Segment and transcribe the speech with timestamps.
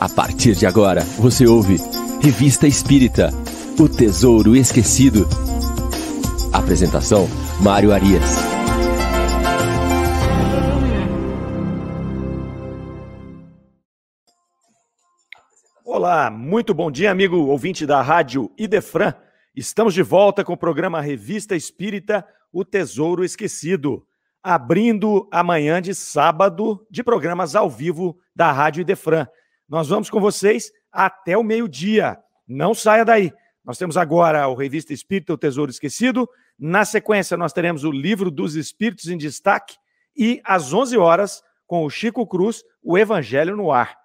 [0.00, 1.76] A partir de agora, você ouve
[2.22, 3.28] Revista Espírita
[3.78, 5.28] O Tesouro Esquecido.
[6.54, 7.28] Apresentação:
[7.60, 8.24] Mário Arias.
[15.84, 19.12] Olá, muito bom dia, amigo ouvinte da Rádio Idefran.
[19.54, 24.06] Estamos de volta com o programa Revista Espírita O Tesouro Esquecido,
[24.42, 29.26] abrindo amanhã de sábado de programas ao vivo da Rádio Idefran.
[29.70, 32.18] Nós vamos com vocês até o meio-dia.
[32.46, 33.32] Não saia daí.
[33.64, 36.28] Nós temos agora o Revista Espírita, o Tesouro Esquecido.
[36.58, 39.76] Na sequência, nós teremos o Livro dos Espíritos em Destaque.
[40.16, 43.96] E às 11 horas, com o Chico Cruz, o Evangelho no Ar.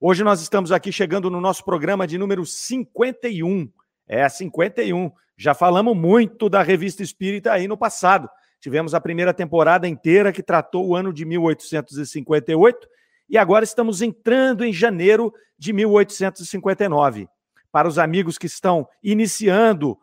[0.00, 3.70] Hoje nós estamos aqui chegando no nosso programa de número 51.
[4.08, 5.12] É, 51.
[5.36, 8.30] Já falamos muito da Revista Espírita aí no passado.
[8.58, 12.88] Tivemos a primeira temporada inteira que tratou o ano de 1858
[13.32, 17.26] e agora estamos entrando em janeiro de 1859.
[17.72, 19.98] Para os amigos que estão iniciando,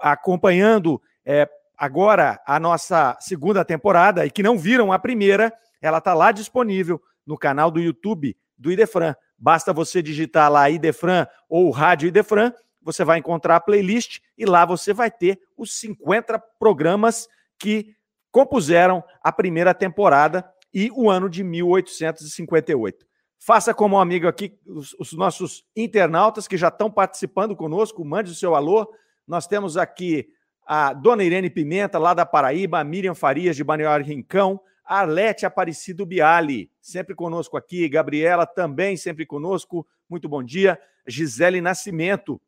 [0.00, 6.12] acompanhando é, agora a nossa segunda temporada e que não viram a primeira, ela está
[6.12, 9.14] lá disponível no canal do YouTube do Idefran.
[9.38, 14.64] Basta você digitar lá Idefran ou Rádio Idefran, você vai encontrar a playlist e lá
[14.66, 17.28] você vai ter os 50 programas
[17.60, 17.94] que
[18.32, 23.06] compuseram a primeira temporada e o ano de 1858.
[23.38, 28.30] Faça como um amigo aqui, os, os nossos internautas que já estão participando conosco, mande
[28.30, 28.88] o seu alô.
[29.26, 30.28] Nós temos aqui
[30.64, 35.44] a dona Irene Pimenta, lá da Paraíba, a Miriam Farias, de Balneário Rincão, a Arlete
[35.44, 40.78] Aparecido Biali, sempre conosco aqui, Gabriela também sempre conosco, muito bom dia.
[41.06, 42.40] Gisele Nascimento,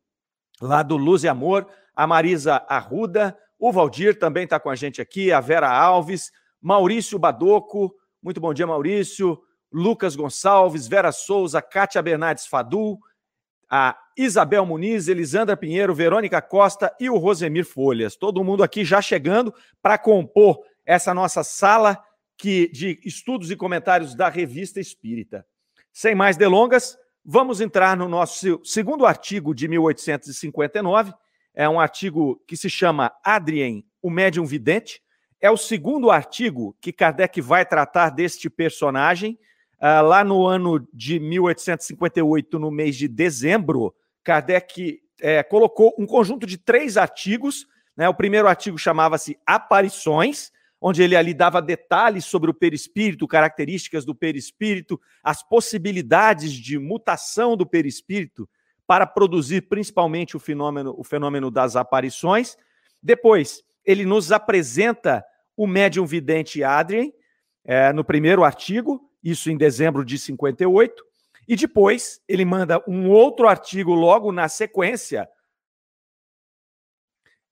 [0.61, 5.01] lá do Luz e Amor, a Marisa Arruda, o Valdir também está com a gente
[5.01, 6.31] aqui, a Vera Alves,
[6.61, 7.93] Maurício Badoco,
[8.25, 9.39] muito bom dia, Maurício.
[9.71, 12.97] Lucas Gonçalves, Vera Souza, Kátia Bernardes Fadu,
[13.69, 18.15] a Isabel Muniz, Elisandra Pinheiro, Verônica Costa e o Rosemir Folhas.
[18.15, 22.03] Todo mundo aqui já chegando para compor essa nossa sala
[22.35, 25.45] que, de estudos e comentários da Revista Espírita.
[25.93, 31.13] Sem mais delongas, vamos entrar no nosso segundo artigo de 1859.
[31.53, 35.04] É um artigo que se chama Adrien, o Médium Vidente,
[35.45, 39.37] é o segundo artigo que Kardec vai tratar deste personagem.
[39.75, 46.47] Uh, lá no ano de 1858, no mês de dezembro, Kardec é, colocou um conjunto
[46.47, 47.67] de três artigos.
[47.95, 48.09] Né?
[48.09, 50.51] O primeiro artigo chamava-se Aparições,
[50.81, 57.55] onde ele ali dava detalhes sobre o perispírito, características do perispírito, as possibilidades de mutação
[57.55, 58.49] do perispírito
[58.87, 62.57] para produzir principalmente o fenômeno, o fenômeno das aparições.
[63.01, 65.23] Depois, ele nos apresenta
[65.55, 67.13] o médium vidente Adrien,
[67.63, 71.03] é, no primeiro artigo, isso em dezembro de 58,
[71.47, 75.27] e depois ele manda um outro artigo logo na sequência,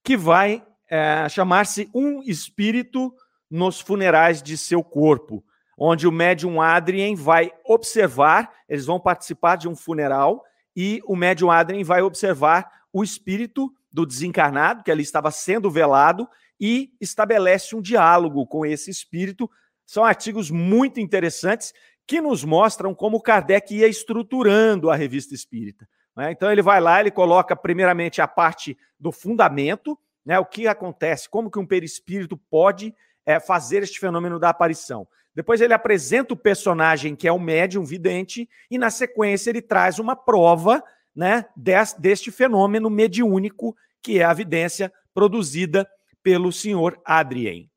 [0.03, 3.13] que vai é, chamar-se Um Espírito
[3.49, 5.43] nos Funerais de Seu Corpo,
[5.77, 10.43] onde o médium Adrien vai observar, eles vão participar de um funeral,
[10.75, 16.27] e o médium Adrien vai observar o espírito do desencarnado, que ali estava sendo velado,
[16.59, 19.49] e estabelece um diálogo com esse espírito.
[19.85, 21.73] São artigos muito interessantes
[22.05, 25.87] que nos mostram como Kardec ia estruturando a revista espírita.
[26.15, 26.31] Né?
[26.31, 30.39] Então, ele vai lá, ele coloca primeiramente a parte do fundamento, né?
[30.39, 32.93] o que acontece, como que um perispírito pode
[33.25, 35.07] é, fazer este fenômeno da aparição.
[35.35, 39.97] Depois ele apresenta o personagem que é o médium vidente, e na sequência ele traz
[39.97, 40.83] uma prova
[41.15, 41.45] né,
[41.97, 45.87] deste fenômeno mediúnico, que é a evidência produzida
[46.23, 47.69] pelo senhor Adrien.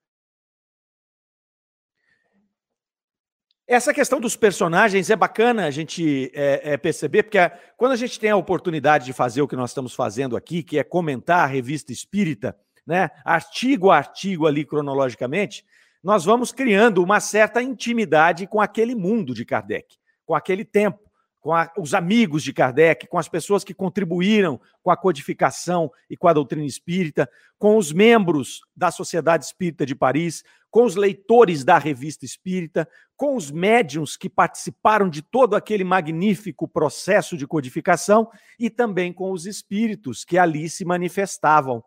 [3.69, 7.39] Essa questão dos personagens é bacana a gente é, é, perceber, porque
[7.77, 10.79] quando a gente tem a oportunidade de fazer o que nós estamos fazendo aqui, que
[10.79, 12.56] é comentar a revista espírita,
[12.87, 15.65] né, artigo a artigo ali cronologicamente,
[16.01, 21.06] nós vamos criando uma certa intimidade com aquele mundo de Kardec, com aquele tempo
[21.46, 26.16] com a, os amigos de Kardec, com as pessoas que contribuíram com a codificação e
[26.16, 31.62] com a doutrina espírita, com os membros da Sociedade Espírita de Paris, com os leitores
[31.62, 38.28] da Revista Espírita, com os médiums que participaram de todo aquele magnífico processo de codificação
[38.58, 41.81] e também com os espíritos que ali se manifestavam.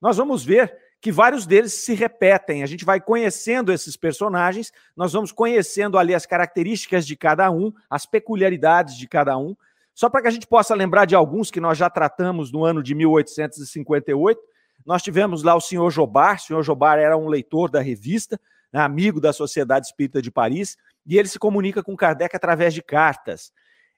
[0.00, 2.62] Nós vamos ver que vários deles se repetem.
[2.62, 7.72] A gente vai conhecendo esses personagens, nós vamos conhecendo ali as características de cada um,
[7.88, 9.56] as peculiaridades de cada um,
[9.94, 12.82] só para que a gente possa lembrar de alguns que nós já tratamos no ano
[12.82, 14.40] de 1858.
[14.84, 18.38] Nós tivemos lá o senhor Jobar, o senhor Jobar era um leitor da revista,
[18.72, 20.76] né, amigo da Sociedade Espírita de Paris,
[21.06, 23.52] e ele se comunica com Kardec através de cartas.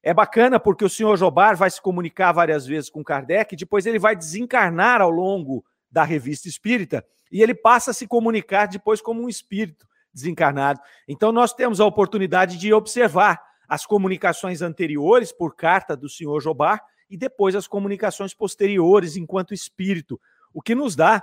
[0.04, 4.00] é bacana porque o senhor Jobar vai se comunicar várias vezes com Kardec, depois ele
[4.00, 9.22] vai desencarnar ao longo da revista espírita e ele passa a se comunicar depois como
[9.22, 10.80] um espírito desencarnado.
[11.06, 16.82] Então nós temos a oportunidade de observar as comunicações anteriores por carta do senhor Jobar
[17.08, 20.20] e depois as comunicações posteriores enquanto espírito,
[20.52, 21.22] o que nos dá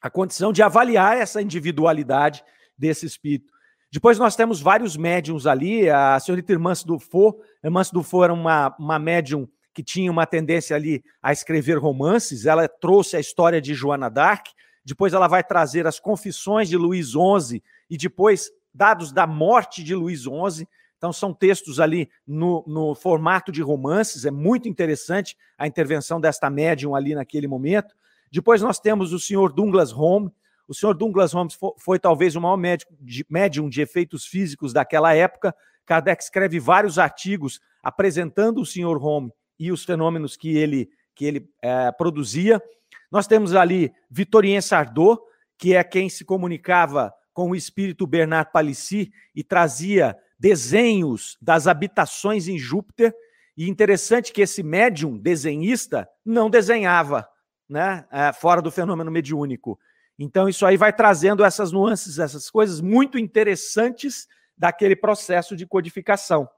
[0.00, 2.44] a condição de avaliar essa individualidade
[2.76, 3.52] desse espírito.
[3.90, 5.88] Depois nós temos vários médiums ali.
[5.88, 9.48] A senhorita Irmãs Dufo, Irmãs Dufo era uma, uma médium
[9.78, 12.46] que tinha uma tendência ali a escrever romances.
[12.46, 14.48] Ela trouxe a história de Joana d'Arc.
[14.84, 19.94] Depois ela vai trazer as confissões de Luís XI e depois dados da morte de
[19.94, 20.66] Luís XI.
[20.96, 24.24] Então são textos ali no, no formato de romances.
[24.24, 27.94] É muito interessante a intervenção desta médium ali naquele momento.
[28.32, 30.28] Depois nós temos o senhor Douglas Home,
[30.66, 34.72] o senhor Douglas Holmes foi, foi talvez o maior médico de, médium de efeitos físicos
[34.72, 35.54] daquela época.
[35.86, 41.50] Kardec escreve vários artigos apresentando o senhor Home e os fenômenos que ele, que ele
[41.62, 42.62] é, produzia.
[43.10, 45.20] Nós temos ali Vitorien Sardot,
[45.58, 52.48] que é quem se comunicava com o espírito Bernard Palissy e trazia desenhos das habitações
[52.48, 53.14] em Júpiter.
[53.56, 57.28] E interessante que esse médium desenhista não desenhava,
[57.68, 59.78] né, é, fora do fenômeno mediúnico.
[60.18, 64.26] Então, isso aí vai trazendo essas nuances, essas coisas muito interessantes
[64.56, 66.48] daquele processo de codificação.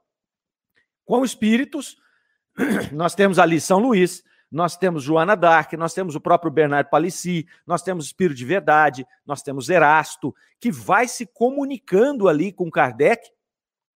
[1.05, 1.97] Com espíritos,
[2.91, 7.47] nós temos ali São Luís, nós temos Joana d'Arc, nós temos o próprio Bernardo Palissy,
[7.65, 13.29] nós temos Espírito de Verdade, nós temos Erasto, que vai se comunicando ali com Kardec,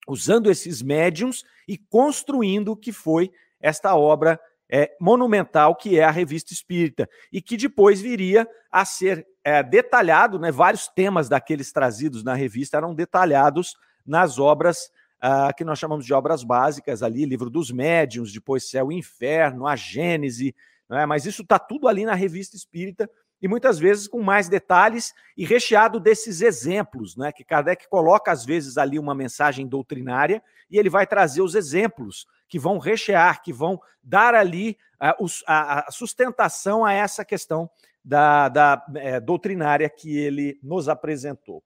[0.07, 4.39] usando esses médiums e construindo o que foi esta obra
[4.71, 10.39] é, monumental que é a Revista Espírita, e que depois viria a ser é, detalhado,
[10.39, 13.77] né, vários temas daqueles trazidos na revista eram detalhados
[14.07, 14.91] nas obras
[15.25, 19.67] uh, que nós chamamos de obras básicas ali, Livro dos Médiuns, depois Céu e Inferno,
[19.67, 20.55] a Gênese,
[20.89, 23.09] né, mas isso está tudo ali na Revista Espírita,
[23.41, 28.45] e muitas vezes com mais detalhes e recheado desses exemplos, né, que Kardec coloca às
[28.45, 33.53] vezes ali uma mensagem doutrinária e ele vai trazer os exemplos que vão rechear, que
[33.53, 37.69] vão dar ali uh, a, a sustentação a essa questão
[38.05, 41.63] da, da é, doutrinária que ele nos apresentou.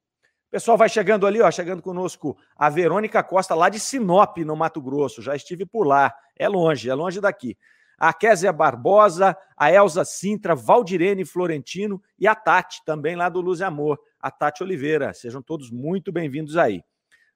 [0.50, 4.80] Pessoal vai chegando ali, ó, chegando conosco a Verônica Costa, lá de Sinop, no Mato
[4.80, 5.20] Grosso.
[5.20, 6.14] Já estive por lá.
[6.34, 7.56] É longe, é longe daqui.
[7.98, 13.60] A Késia Barbosa, a Elza Sintra, Valdirene Florentino e a Tati, também lá do Luz
[13.60, 15.12] e Amor, a Tati Oliveira.
[15.12, 16.82] Sejam todos muito bem-vindos aí.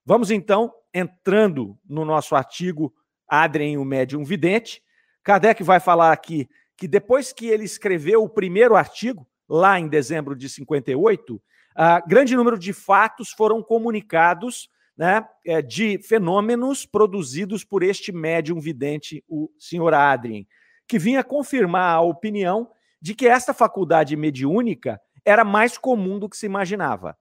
[0.06, 2.94] Vamos então entrando no nosso artigo
[3.28, 4.82] Adrien, o Médium Vidente.
[5.22, 10.34] Kardec vai falar aqui que depois que ele escreveu o primeiro artigo, lá em dezembro
[10.34, 11.40] de 58,
[11.76, 18.60] uh, grande número de fatos foram comunicados né, é, de fenômenos produzidos por este médium
[18.60, 20.46] vidente, o senhor Adrien,
[20.86, 22.70] que vinha confirmar a opinião
[23.00, 27.16] de que esta faculdade mediúnica era mais comum do que se imaginava.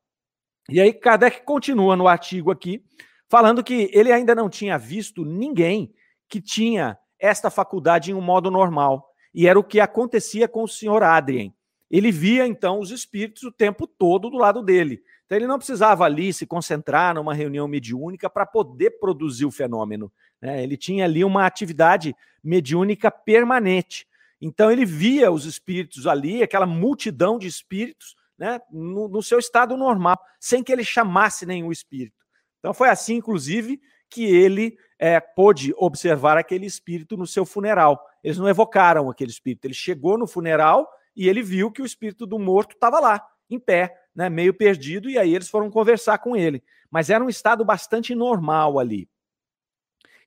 [0.70, 2.84] E aí Kardec continua no artigo aqui,
[3.30, 5.94] falando que ele ainda não tinha visto ninguém
[6.30, 9.08] que tinha esta faculdade em um modo normal.
[9.34, 11.54] E era o que acontecia com o senhor Adrien.
[11.92, 15.04] Ele via, então, os espíritos o tempo todo do lado dele.
[15.26, 20.10] Então, ele não precisava ali se concentrar numa reunião mediúnica para poder produzir o fenômeno.
[20.42, 20.64] Né?
[20.64, 24.08] Ele tinha ali uma atividade mediúnica permanente.
[24.40, 29.76] Então, ele via os espíritos ali, aquela multidão de espíritos, né, no, no seu estado
[29.76, 32.26] normal, sem que ele chamasse nenhum espírito.
[32.60, 38.02] Então, foi assim, inclusive, que ele é, pôde observar aquele espírito no seu funeral.
[38.24, 39.66] Eles não evocaram aquele espírito.
[39.66, 43.60] Ele chegou no funeral e ele viu que o espírito do morto estava lá, em
[43.60, 46.64] pé, né, meio perdido, e aí eles foram conversar com ele.
[46.90, 49.10] Mas era um estado bastante normal ali.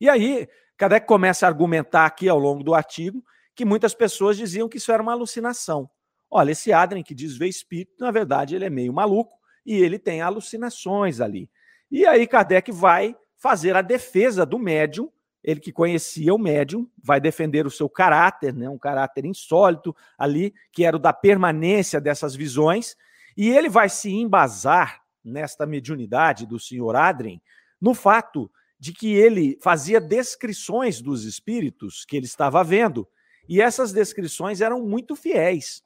[0.00, 3.25] E aí, Kardec começa a argumentar aqui ao longo do artigo
[3.55, 5.88] que muitas pessoas diziam que isso era uma alucinação.
[6.31, 9.99] Olha, esse Adrien que diz ver espírito, na verdade, ele é meio maluco e ele
[9.99, 11.49] tem alucinações ali.
[11.91, 15.11] E aí Kardec vai fazer a defesa do médium
[15.45, 20.55] ele que conhecia o médium, vai defender o seu caráter, né, um caráter insólito ali,
[20.73, 22.97] que era o da permanência dessas visões,
[23.37, 27.43] e ele vai se embasar nesta mediunidade do senhor Adrien
[27.79, 33.07] no fato de que ele fazia descrições dos espíritos que ele estava vendo,
[33.47, 35.83] e essas descrições eram muito fiéis.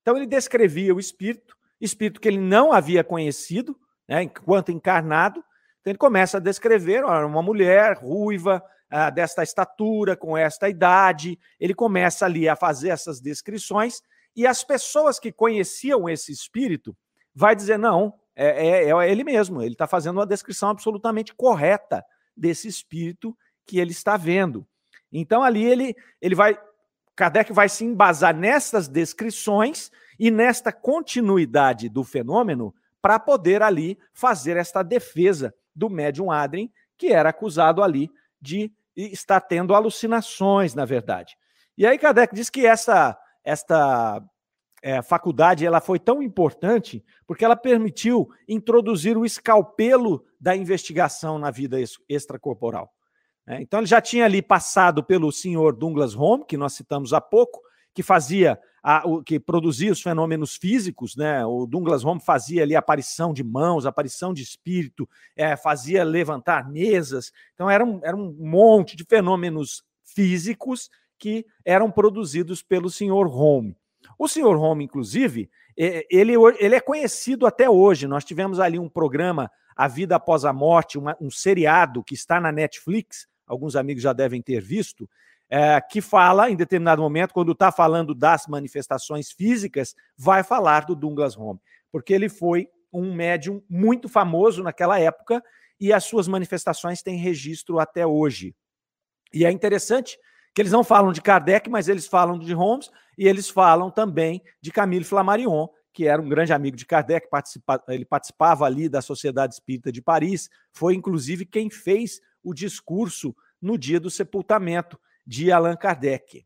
[0.00, 3.76] Então ele descrevia o espírito, espírito que ele não havia conhecido,
[4.08, 5.42] né, enquanto encarnado,
[5.80, 11.38] então ele começa a descrever uma mulher ruiva, ah, desta estatura, com esta idade.
[11.58, 14.02] Ele começa ali a fazer essas descrições
[14.36, 16.94] e as pessoas que conheciam esse espírito
[17.34, 19.62] vai dizer não, é, é, é ele mesmo.
[19.62, 22.04] Ele está fazendo uma descrição absolutamente correta
[22.36, 23.34] desse espírito
[23.66, 24.66] que ele está vendo.
[25.10, 26.58] Então ali ele, ele vai,
[27.16, 34.58] Kardec vai se embasar nessas descrições e nesta continuidade do fenômeno para poder ali fazer
[34.58, 41.36] esta defesa do médium Adrien, que era acusado ali de estar tendo alucinações, na verdade.
[41.76, 44.22] E aí Kardec diz que essa, esta
[44.82, 51.50] é, faculdade ela foi tão importante porque ela permitiu introduzir o escalpelo da investigação na
[51.50, 52.92] vida extracorporal.
[53.46, 53.62] Né?
[53.62, 57.60] Então ele já tinha ali passado pelo senhor Douglas Home, que nós citamos há pouco,
[57.94, 61.44] que fazia a, o, que produzia os fenômenos físicos, né?
[61.46, 67.32] O Douglas Home fazia ali aparição de mãos, aparição de espírito, é, fazia levantar mesas.
[67.54, 73.76] Então era um, era um monte de fenômenos físicos que eram produzidos pelo senhor Home.
[74.18, 78.06] O senhor Home, inclusive, ele, ele é conhecido até hoje.
[78.06, 82.40] Nós tivemos ali um programa, A Vida Após a Morte, uma, um seriado que está
[82.40, 85.08] na Netflix, alguns amigos já devem ter visto,
[85.54, 90.96] é, que fala, em determinado momento, quando está falando das manifestações físicas, vai falar do
[90.96, 95.44] Douglas Home, porque ele foi um médium muito famoso naquela época
[95.78, 98.56] e as suas manifestações têm registro até hoje.
[99.30, 100.18] E é interessante
[100.54, 104.42] que eles não falam de Kardec, mas eles falam de Holmes e eles falam também
[104.58, 109.02] de Camille Flammarion, que era um grande amigo de Kardec, participa, ele participava ali da
[109.02, 115.52] Sociedade Espírita de Paris, foi inclusive quem fez o discurso no dia do sepultamento de
[115.52, 116.44] Allan Kardec.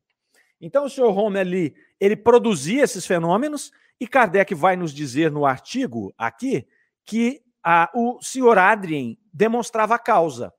[0.60, 5.46] Então o senhor Holmes ali, ele produzia esses fenômenos e Kardec vai nos dizer no
[5.46, 6.66] artigo aqui
[7.04, 10.52] que a, o senhor Adrien demonstrava a causa.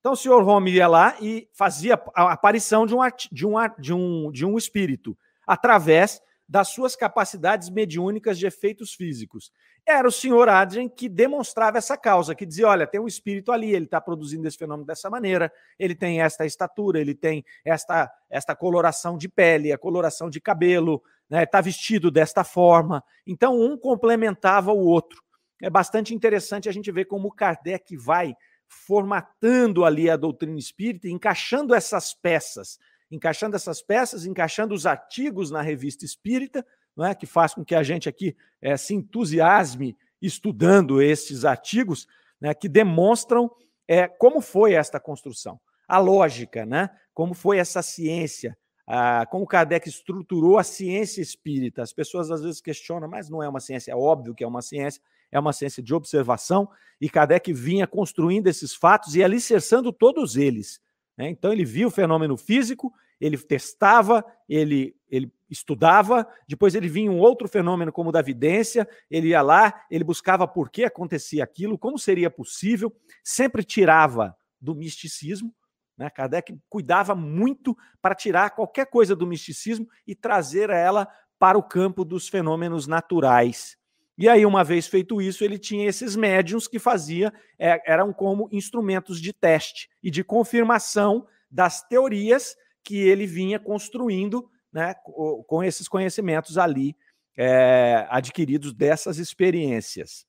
[0.00, 2.98] Então o senhor Home ia lá e fazia a aparição de um,
[3.30, 6.20] de um, de um, de um espírito através
[6.52, 9.50] das suas capacidades mediúnicas de efeitos físicos.
[9.86, 13.74] Era o senhor Adrien que demonstrava essa causa, que dizia: olha, tem um espírito ali,
[13.74, 18.54] ele está produzindo esse fenômeno dessa maneira, ele tem esta estatura, ele tem esta, esta
[18.54, 23.02] coloração de pele, a coloração de cabelo, está né, tá vestido desta forma.
[23.26, 25.22] Então, um complementava o outro.
[25.62, 28.36] É bastante interessante a gente ver como Kardec vai
[28.68, 32.78] formatando ali a doutrina espírita, encaixando essas peças,
[33.12, 36.66] encaixando essas peças, encaixando os artigos na revista espírita,
[36.96, 37.14] não é?
[37.14, 42.06] que faz com que a gente aqui é, se entusiasme estudando esses artigos,
[42.40, 43.50] né, que demonstram
[43.86, 46.90] é, como foi esta construção, a lógica, né?
[47.12, 51.82] como foi essa ciência, a, como Kardec estruturou a ciência espírita.
[51.82, 54.62] As pessoas às vezes questionam, mas não é uma ciência, é óbvio que é uma
[54.62, 56.68] ciência, é uma ciência de observação,
[57.00, 60.80] e Kardec vinha construindo esses fatos e alicerçando todos eles.
[61.16, 61.28] Né?
[61.28, 67.18] Então, ele via o fenômeno físico, ele testava, ele, ele estudava, depois ele vinha um
[67.18, 71.78] outro fenômeno como o da vidência, ele ia lá, ele buscava por que acontecia aquilo,
[71.78, 72.92] como seria possível,
[73.22, 75.54] sempre tirava do misticismo,
[75.96, 76.10] né?
[76.10, 82.04] Kardec cuidava muito para tirar qualquer coisa do misticismo e trazer ela para o campo
[82.04, 83.76] dos fenômenos naturais.
[84.22, 88.48] E aí, uma vez feito isso, ele tinha esses médiums que fazia, é, eram como
[88.52, 95.88] instrumentos de teste e de confirmação das teorias que ele vinha construindo né, com esses
[95.88, 96.94] conhecimentos ali
[97.36, 100.24] é, adquiridos dessas experiências.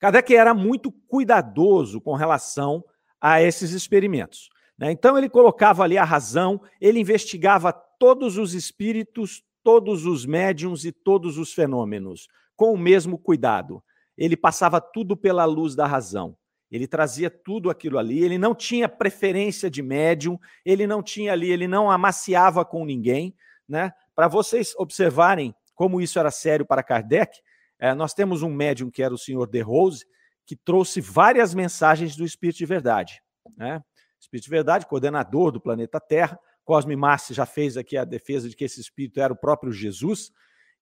[0.00, 2.82] Kardec era muito cuidadoso com relação
[3.20, 4.48] a esses experimentos.
[4.78, 4.90] Né?
[4.90, 10.92] Então, ele colocava ali a razão, ele investigava todos os espíritos, todos os médiums e
[10.92, 13.82] todos os fenômenos com o mesmo cuidado.
[14.16, 16.36] Ele passava tudo pela luz da razão.
[16.70, 21.50] Ele trazia tudo aquilo ali, ele não tinha preferência de médium, ele não tinha ali,
[21.50, 23.34] ele não amaciava com ninguém,
[23.68, 23.92] né?
[24.14, 27.40] Para vocês observarem como isso era sério para Kardec,
[27.78, 30.04] é, nós temos um médium que era o senhor De Rose,
[30.46, 33.22] que trouxe várias mensagens do Espírito de Verdade.
[33.56, 33.82] Né?
[34.20, 36.38] Espírito de Verdade, coordenador do planeta Terra.
[36.64, 40.32] Cosme Massi já fez aqui a defesa de que esse espírito era o próprio Jesus.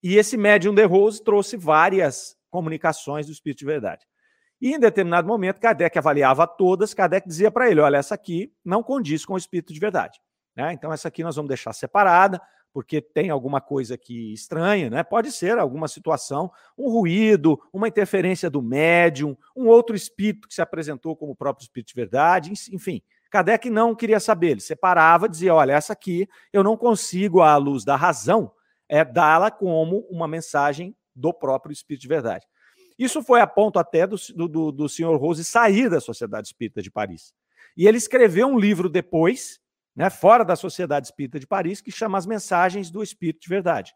[0.02, 4.06] E esse médium de Rose trouxe várias comunicações do Espírito de Verdade.
[4.60, 8.82] E em determinado momento, Kardec avaliava todas, Kardec dizia para ele: olha, essa aqui não
[8.82, 10.20] condiz com o Espírito de Verdade.
[10.54, 10.72] Né?
[10.72, 12.40] Então, essa aqui nós vamos deixar separada,
[12.72, 15.02] porque tem alguma coisa aqui estranha, né?
[15.02, 20.62] Pode ser alguma situação, um ruído, uma interferência do médium, um outro espírito que se
[20.62, 23.02] apresentou como o próprio Espírito de Verdade, enfim.
[23.30, 27.84] Kardec não queria saber, ele separava, dizia: olha, essa aqui eu não consigo, à luz
[27.84, 28.52] da razão,
[28.92, 32.46] é dá-la como uma mensagem do próprio Espírito de Verdade.
[32.98, 36.90] Isso foi a ponto até do, do, do senhor Rose sair da Sociedade Espírita de
[36.90, 37.32] Paris.
[37.74, 39.58] E ele escreveu um livro depois,
[39.96, 43.94] né, fora da Sociedade Espírita de Paris, que chama As Mensagens do Espírito de Verdade.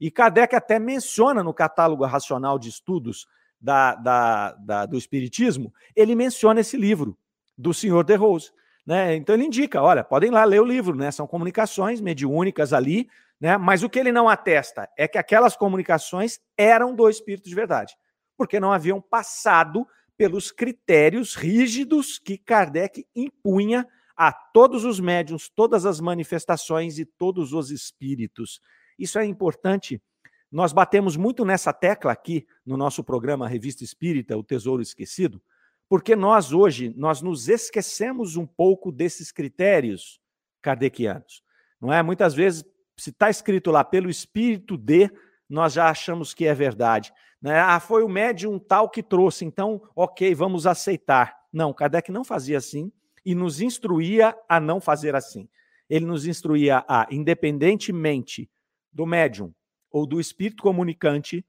[0.00, 3.26] E Kardec até menciona no catálogo racional de estudos
[3.60, 7.18] da, da, da, do Espiritismo, ele menciona esse livro
[7.58, 8.52] do senhor de Rose.
[8.86, 9.16] Né?
[9.16, 11.10] Então ele indica, olha, podem lá ler o livro, né?
[11.10, 13.08] São comunicações mediúnicas ali,
[13.40, 13.56] né?
[13.56, 17.94] Mas o que ele não atesta é que aquelas comunicações eram do espírito de verdade,
[18.36, 25.84] porque não haviam passado pelos critérios rígidos que Kardec impunha a todos os médiums, todas
[25.84, 28.60] as manifestações e todos os espíritos.
[28.98, 30.02] Isso é importante.
[30.50, 35.42] Nós batemos muito nessa tecla aqui no nosso programa Revista Espírita, O Tesouro Esquecido,
[35.86, 40.18] porque nós hoje nós nos esquecemos um pouco desses critérios
[40.62, 41.42] kardecianos.
[41.78, 42.02] Não é?
[42.02, 42.64] Muitas vezes,
[42.96, 45.10] se está escrito lá pelo espírito de,
[45.48, 47.12] nós já achamos que é verdade.
[47.40, 47.58] Né?
[47.60, 51.36] Ah, foi o médium tal que trouxe, então, ok, vamos aceitar.
[51.52, 52.90] Não, Kardec não fazia assim
[53.24, 55.48] e nos instruía a não fazer assim.
[55.88, 58.50] Ele nos instruía a, independentemente
[58.92, 59.54] do médium
[59.90, 61.44] ou do espírito comunicante,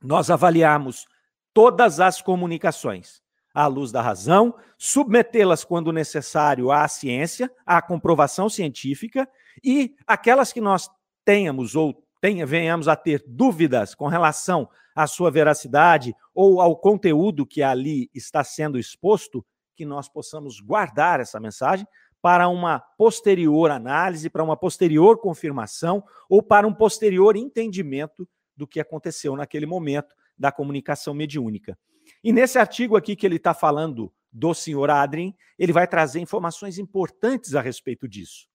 [0.00, 1.06] nós avaliarmos
[1.52, 3.20] todas as comunicações
[3.52, 9.28] à luz da razão, submetê-las quando necessário à ciência, à comprovação científica
[9.64, 10.88] e aquelas que nós
[11.24, 17.46] tenhamos ou tenha, venhamos a ter dúvidas com relação à sua veracidade ou ao conteúdo
[17.46, 19.44] que ali está sendo exposto,
[19.76, 21.86] que nós possamos guardar essa mensagem
[22.20, 28.80] para uma posterior análise, para uma posterior confirmação ou para um posterior entendimento do que
[28.80, 31.78] aconteceu naquele momento da comunicação mediúnica.
[32.24, 36.78] E nesse artigo aqui que ele está falando do senhor Adrien, ele vai trazer informações
[36.78, 38.47] importantes a respeito disso.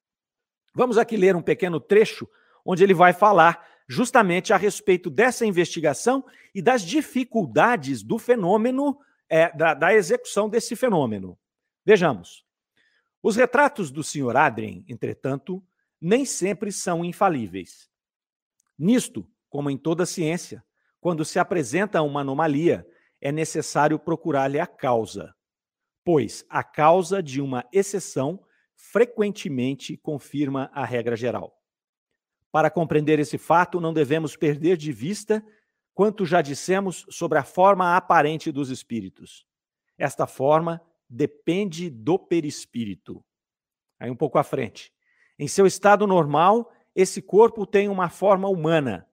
[0.73, 2.27] Vamos aqui ler um pequeno trecho
[2.65, 8.97] onde ele vai falar justamente a respeito dessa investigação e das dificuldades do fenômeno,
[9.29, 11.37] é, da, da execução desse fenômeno.
[11.85, 12.45] Vejamos.
[13.21, 15.63] Os retratos do senhor Adrien, entretanto,
[15.99, 17.89] nem sempre são infalíveis.
[18.77, 20.63] Nisto, como em toda ciência,
[20.99, 22.85] quando se apresenta uma anomalia,
[23.21, 25.33] é necessário procurar-lhe a causa,
[26.03, 28.43] pois a causa de uma exceção
[28.91, 31.57] frequentemente confirma a regra geral.
[32.51, 35.43] Para compreender esse fato, não devemos perder de vista
[35.93, 39.47] quanto já dissemos sobre a forma aparente dos espíritos.
[39.97, 43.23] Esta forma depende do perispírito.
[43.97, 44.93] Aí um pouco à frente.
[45.39, 49.07] Em seu estado normal, esse corpo tem uma forma humana,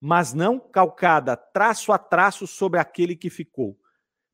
[0.00, 3.78] mas não calcada traço a traço sobre aquele que ficou,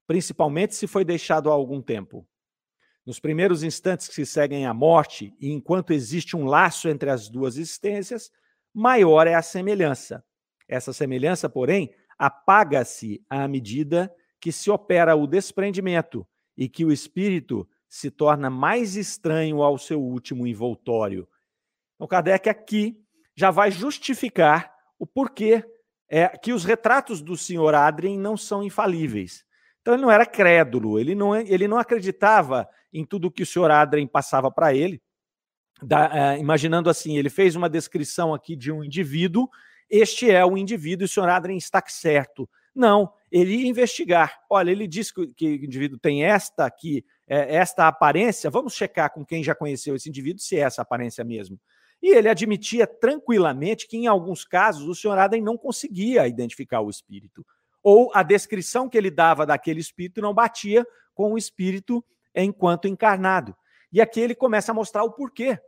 [0.07, 2.27] principalmente se foi deixado há algum tempo.
[3.09, 7.27] Nos primeiros instantes que se seguem à morte, e enquanto existe um laço entre as
[7.27, 8.31] duas existências,
[8.75, 10.23] maior é a semelhança.
[10.69, 17.67] Essa semelhança, porém, apaga-se à medida que se opera o desprendimento e que o espírito
[17.89, 21.27] se torna mais estranho ao seu último envoltório.
[21.95, 23.03] Então, Kardec aqui
[23.35, 25.65] já vai justificar o porquê
[26.11, 29.47] é que os retratos do senhor Adrien não são infalíveis.
[29.89, 33.71] Então ele não era crédulo, ele não, ele não acreditava em tudo que o senhor
[33.71, 35.01] Adrien passava para ele.
[35.83, 39.49] Da, uh, imaginando assim, ele fez uma descrição aqui de um indivíduo,
[39.89, 42.47] este é o indivíduo e o senhor Adrien está certo.
[42.75, 44.39] Não, ele ia investigar.
[44.51, 49.11] Olha, ele disse que, que o indivíduo tem esta aqui, é, esta aparência, vamos checar
[49.11, 51.59] com quem já conheceu esse indivíduo se é essa aparência mesmo.
[52.03, 56.91] E ele admitia tranquilamente que, em alguns casos, o senhor Adem não conseguia identificar o
[56.91, 57.43] espírito.
[57.91, 63.57] Ou a descrição que ele dava daquele espírito não batia com o espírito enquanto encarnado.
[63.91, 65.59] E aqui ele começa a mostrar o porquê,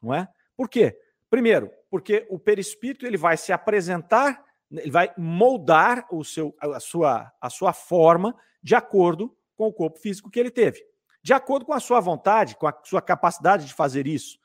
[0.00, 0.26] não é?
[0.56, 0.98] Por quê?
[1.28, 7.30] Primeiro, porque o perispírito ele vai se apresentar, ele vai moldar o seu, a, sua,
[7.38, 10.82] a sua forma de acordo com o corpo físico que ele teve.
[11.22, 14.38] De acordo com a sua vontade, com a sua capacidade de fazer isso.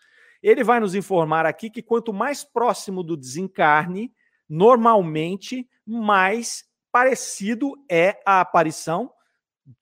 [0.44, 4.14] Ele vai nos informar aqui que quanto mais próximo do desencarne,
[4.50, 9.12] normalmente mais parecido é a aparição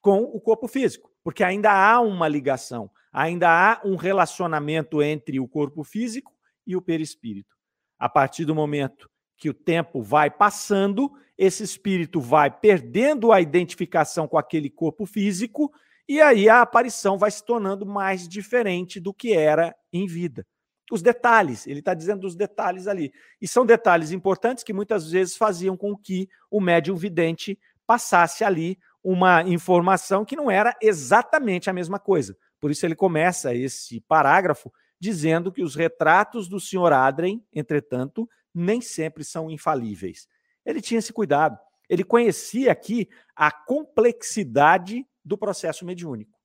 [0.02, 5.48] com o corpo físico, porque ainda há uma ligação, ainda há um relacionamento entre o
[5.48, 6.32] corpo físico
[6.65, 7.56] e o perispírito.
[7.98, 14.28] A partir do momento que o tempo vai passando, esse espírito vai perdendo a identificação
[14.28, 15.72] com aquele corpo físico
[16.08, 20.45] e aí a aparição vai se tornando mais diferente do que era em vida.
[20.91, 23.13] Os detalhes, ele está dizendo dos detalhes ali.
[23.41, 28.78] E são detalhes importantes que muitas vezes faziam com que o médium vidente passasse ali
[29.04, 32.36] uma informação que não era exatamente a mesma coisa.
[32.60, 38.82] Por isso ele começa esse parágrafo dizendo que os retratos do senhor Adrien, entretanto, nem
[38.82, 40.28] sempre são infalíveis.
[40.65, 41.58] Ele tinha esse cuidado.
[41.88, 46.38] Ele conhecia aqui a complexidade do processo mediúnico,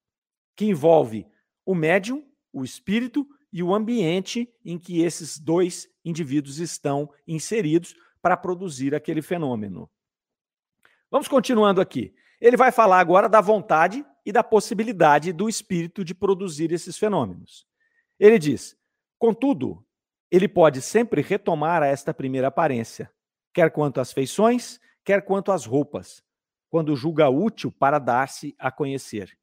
[0.57, 1.27] que envolve
[1.67, 8.37] o médium, o espírito e o ambiente em que esses dois indivíduos estão inseridos para
[8.37, 9.89] produzir aquele fenômeno.
[11.09, 12.13] Vamos continuando aqui.
[12.41, 17.65] Ele vai falar agora da vontade e da possibilidade do espírito de produzir esses fenômenos.
[18.19, 18.77] Ele diz:
[19.21, 19.87] contudo,
[20.33, 23.09] ele pode sempre retomar a esta primeira aparência,
[23.53, 26.25] quer quanto às feições, quer quanto às roupas,
[26.69, 29.39] quando julga útil para dar-se a conhecer.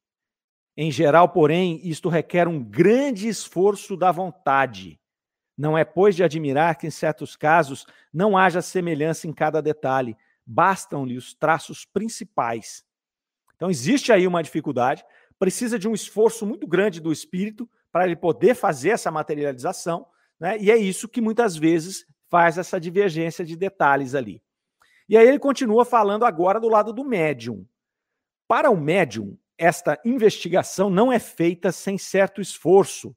[0.76, 4.98] Em geral, porém, isto requer um grande esforço da vontade.
[5.56, 10.16] Não é, pois, de admirar que, em certos casos, não haja semelhança em cada detalhe,
[10.46, 12.84] bastam-lhe os traços principais.
[13.54, 15.04] Então, existe aí uma dificuldade,
[15.38, 20.06] precisa de um esforço muito grande do espírito para ele poder fazer essa materialização,
[20.40, 20.56] né?
[20.58, 24.42] e é isso que muitas vezes faz essa divergência de detalhes ali.
[25.08, 27.66] E aí ele continua falando agora do lado do médium.
[28.48, 33.14] Para o médium, esta investigação não é feita sem certo esforço,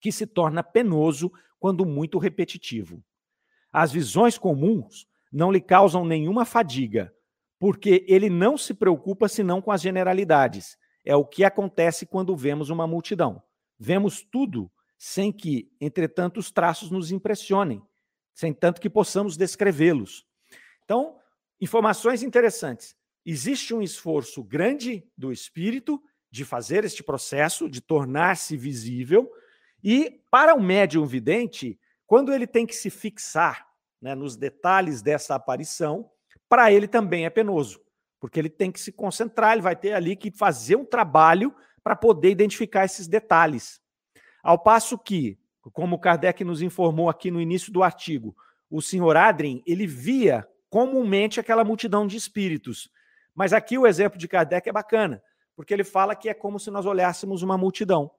[0.00, 3.02] que se torna penoso quando muito repetitivo.
[3.72, 7.12] As visões comuns não lhe causam nenhuma fadiga,
[7.58, 10.78] porque ele não se preocupa senão com as generalidades.
[11.04, 13.42] É o que acontece quando vemos uma multidão.
[13.76, 17.82] Vemos tudo sem que, entretanto, os traços nos impressionem,
[18.32, 20.24] sem tanto que possamos descrevê-los.
[20.84, 21.16] Então,
[21.60, 22.96] informações interessantes.
[23.24, 29.30] Existe um esforço grande do espírito de fazer este processo, de tornar-se visível,
[29.82, 33.66] e para o médium vidente, quando ele tem que se fixar
[34.00, 36.10] né, nos detalhes dessa aparição,
[36.48, 37.80] para ele também é penoso,
[38.18, 41.94] porque ele tem que se concentrar, ele vai ter ali que fazer um trabalho para
[41.94, 43.80] poder identificar esses detalhes.
[44.42, 45.38] Ao passo que,
[45.72, 48.36] como Kardec nos informou aqui no início do artigo,
[48.70, 52.90] o senhor Adrien, ele via comumente aquela multidão de espíritos.
[53.38, 55.22] Mas aqui o exemplo de Kardec é bacana,
[55.54, 58.10] porque ele fala que é como se nós olhássemos uma multidão.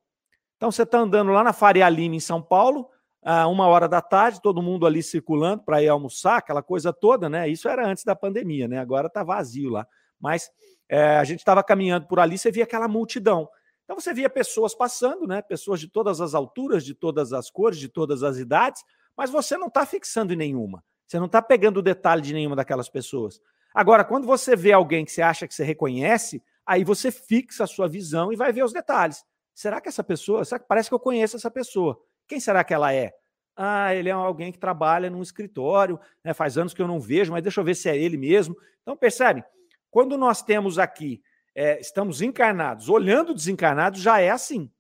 [0.56, 2.90] Então você está andando lá na Faria Lima, em São Paulo,
[3.22, 7.28] a uma hora da tarde, todo mundo ali circulando para ir almoçar, aquela coisa toda,
[7.28, 7.50] né?
[7.50, 8.80] Isso era antes da pandemia, né?
[8.80, 9.86] Agora está vazio lá.
[10.18, 10.50] Mas
[10.88, 13.50] é, a gente estava caminhando por ali, você via aquela multidão.
[13.84, 15.42] Então você via pessoas passando, né?
[15.42, 18.86] Pessoas de todas as alturas, de todas as cores, de todas as idades,
[19.18, 20.82] mas você não está fixando em nenhuma.
[21.06, 23.42] Você não está pegando o detalhe de nenhuma daquelas pessoas.
[23.74, 27.68] Agora, quando você vê alguém que você acha que você reconhece, aí você fixa a
[27.68, 29.24] sua visão e vai ver os detalhes.
[29.54, 32.00] Será que essa pessoa, será que parece que eu conheço essa pessoa?
[32.28, 33.12] Quem será que ela é?
[33.56, 37.32] Ah, ele é alguém que trabalha num escritório, né, faz anos que eu não vejo,
[37.32, 38.56] mas deixa eu ver se é ele mesmo.
[38.82, 39.44] Então, percebe?
[39.92, 41.22] Quando nós temos aqui,
[41.54, 44.72] é, estamos encarnados, olhando desencarnados, já é assim.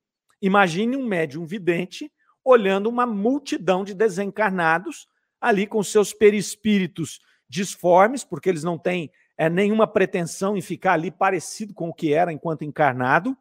[0.41, 2.09] Imagine um médium vidente
[2.43, 5.07] olhando uma multidão de desencarnados
[5.41, 11.09] ali com seus perispíritos disformes, porque eles não têm é, nenhuma pretensão em ficar ali
[11.09, 13.35] parecido com o que era enquanto encarnado,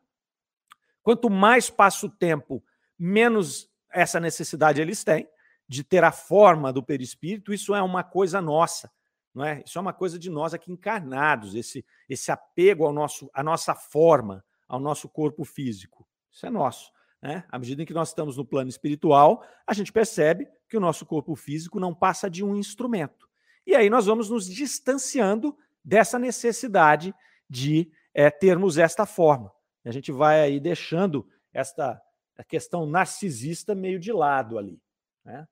[1.09, 2.63] Quanto mais passa o tempo,
[2.99, 5.27] menos essa necessidade eles têm
[5.67, 7.51] de ter a forma do perispírito.
[7.51, 8.93] Isso é uma coisa nossa,
[9.35, 9.63] não é?
[9.65, 13.75] Isso é uma coisa de nós aqui encarnados, esse, esse apego ao nosso, à nossa
[13.75, 16.07] forma, ao nosso corpo físico.
[16.31, 16.93] Isso é nosso.
[17.23, 17.43] Né?
[17.51, 21.07] À medida em que nós estamos no plano espiritual, a gente percebe que o nosso
[21.07, 23.28] corpo físico não passa de um instrumento.
[23.69, 25.55] E aí nós vamos nos distanciando
[25.85, 27.15] dessa necessidade
[27.51, 29.53] de é, termos esta forma.
[29.85, 32.01] A gente vai aí deixando esta
[32.49, 34.81] questão narcisista meio de lado ali.
[35.23, 35.47] Né?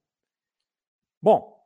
[1.21, 1.63] Bom,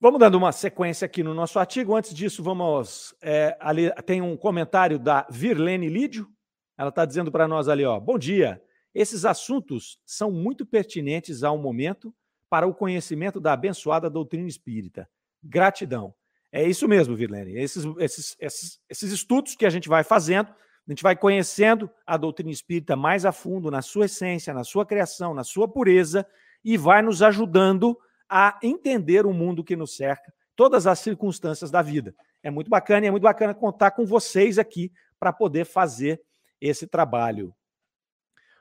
[0.00, 1.96] vamos dando uma sequência aqui no nosso artigo.
[1.96, 3.12] Antes disso, vamos.
[3.20, 6.32] É, ali tem um comentário da Virlene Lídio.
[6.78, 8.62] Ela está dizendo para nós ali, ó, bom dia.
[8.94, 12.14] Esses assuntos são muito pertinentes ao momento
[12.48, 15.10] para o conhecimento da abençoada doutrina espírita.
[15.46, 16.14] Gratidão.
[16.52, 17.58] É isso mesmo, Virlene.
[17.58, 20.54] Esses, esses, esses, esses estudos que a gente vai fazendo
[20.86, 24.86] a gente vai conhecendo a doutrina espírita mais a fundo, na sua essência, na sua
[24.86, 26.24] criação, na sua pureza,
[26.64, 31.82] e vai nos ajudando a entender o mundo que nos cerca, todas as circunstâncias da
[31.82, 32.14] vida.
[32.40, 36.22] É muito bacana e é muito bacana contar com vocês aqui para poder fazer
[36.60, 37.52] esse trabalho.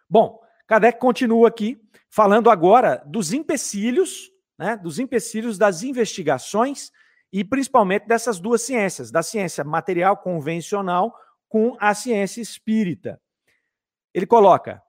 [0.09, 6.91] Bom, Kardec continua aqui falando agora dos empecilhos, né, dos empecilhos das investigações
[7.31, 11.13] e principalmente dessas duas ciências, da ciência material convencional
[11.49, 13.21] com a ciência espírita.
[14.13, 14.81] Ele coloca: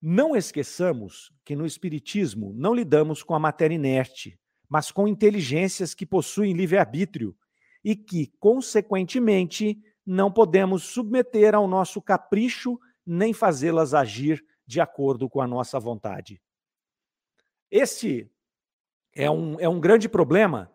[0.00, 6.06] não esqueçamos que no Espiritismo não lidamos com a matéria inerte, mas com inteligências que
[6.06, 7.36] possuem livre-arbítrio
[7.84, 15.42] e que, consequentemente, não podemos submeter ao nosso capricho nem fazê-las agir de acordo com
[15.42, 16.40] a nossa vontade.
[17.70, 18.31] Este
[19.14, 20.70] é um, é um grande problema.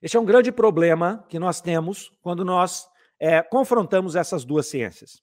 [0.00, 5.20] Este é um grande problema que nós temos quando nós é, confrontamos essas duas ciências.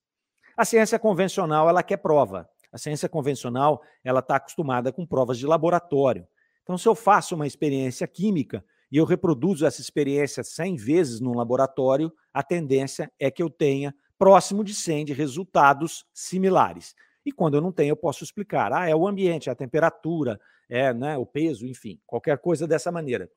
[0.58, 2.49] A ciência convencional ela quer prova.
[2.71, 6.28] A ciência convencional ela está acostumada com provas de laboratório.
[6.63, 11.36] Então, se eu faço uma experiência química, e eu reproduzo essa experiência 100 vezes no
[11.36, 16.95] laboratório, a tendência é que eu tenha próximo de 100 de resultados similares.
[17.25, 18.71] E quando eu não tenho, eu posso explicar.
[18.71, 22.91] Ah, é o ambiente, é a temperatura, é né, o peso, enfim, qualquer coisa dessa
[22.91, 23.30] maneira.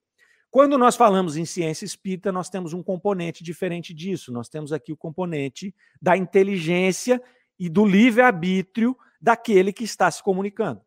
[0.50, 4.32] Quando nós falamos em ciência espírita, nós temos um componente diferente disso.
[4.32, 7.22] Nós temos aqui o componente da inteligência
[7.58, 10.80] e do livre-arbítrio daquele que está se comunicando.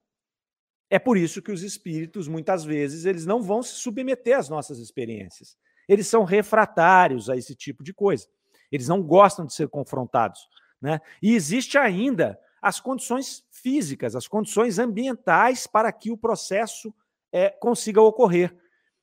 [0.89, 4.80] É por isso que os espíritos, muitas vezes, eles não vão se submeter às nossas
[4.80, 5.56] experiências.
[5.88, 8.27] Eles são refratários a esse tipo de coisa.
[8.71, 10.47] Eles não gostam de ser confrontados.
[10.82, 10.99] Né?
[11.21, 16.93] E existe ainda as condições físicas, as condições ambientais para que o processo
[17.32, 18.56] é, consiga ocorrer.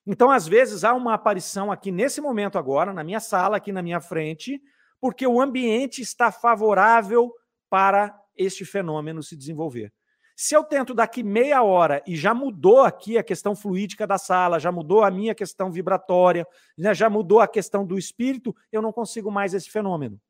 [0.07, 3.83] Então, às vezes, há uma aparição aqui nesse momento agora, na minha sala, aqui na
[3.83, 4.63] minha frente,
[5.01, 7.33] porque o ambiente está favorável
[7.69, 9.93] para este fenômeno se desenvolver.
[10.37, 14.61] Se eu tento daqui meia hora e já mudou aqui a questão fluídica da sala,
[14.61, 18.93] já mudou a minha questão vibratória, né, já mudou a questão do espírito, eu não
[18.93, 20.21] consigo mais esse fenômeno.